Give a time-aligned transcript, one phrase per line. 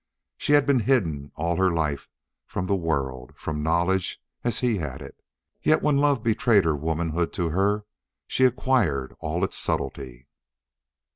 [0.35, 2.09] She had been hidden all her life
[2.47, 5.21] from the world, from knowledge as he had it,
[5.61, 7.85] yet when love betrayed her womanhood to her
[8.25, 10.27] she acquired all its subtlety.